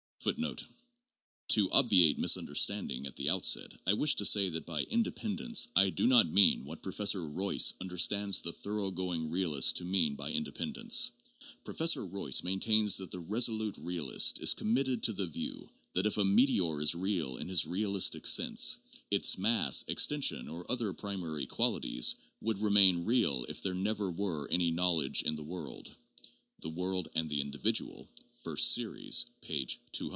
[0.23, 0.55] 2 1
[1.47, 5.89] To obviate misunderstanding at the outset, I wish to say that by 'inde pendence' I
[5.89, 11.09] do not mean what Professor Royce understands the thoroughgoing realist to mean by' independence.'
[11.63, 16.23] Professor Royce maintains that the resolute realist is committed to the view that if a
[16.23, 18.77] meteor is real in his realistic sense,
[19.09, 22.13] its' mass, extension or other primary qualities
[22.43, 25.95] ''would remain real if there never were any knowledge in the world'
[26.61, 28.07] ('The World and the Individual,'
[28.43, 29.67] First Series, p.
[29.91, 30.09] 200).